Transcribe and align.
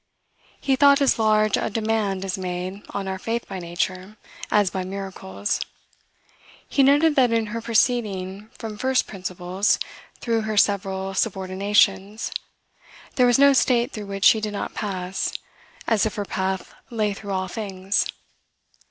He 0.59 0.75
thought 0.75 0.99
as 0.99 1.19
large 1.19 1.57
a 1.57 1.69
demand 1.69 2.25
is 2.25 2.35
made 2.35 2.83
on 2.89 3.07
our 3.07 3.19
faith 3.19 3.47
by 3.47 3.59
nature, 3.59 4.17
as 4.49 4.71
by 4.71 4.83
miracles. 4.83 5.59
"He 6.67 6.81
noted 6.81 7.15
that 7.15 7.31
in 7.31 7.45
her 7.53 7.61
proceeding 7.61 8.49
from 8.57 8.79
first 8.79 9.05
principles 9.05 9.77
through 10.19 10.41
her 10.41 10.57
several 10.57 11.11
subordinations, 11.13 12.31
there 13.13 13.27
was 13.27 13.37
no 13.37 13.53
state 13.53 13.91
through 13.91 14.07
which 14.07 14.25
she 14.25 14.41
did 14.41 14.53
not 14.53 14.73
pass, 14.73 15.33
as 15.85 16.03
if 16.07 16.15
her 16.15 16.25
path 16.25 16.73
lay 16.89 17.13
through 17.13 17.33
all 17.33 17.47
things." 17.47 18.07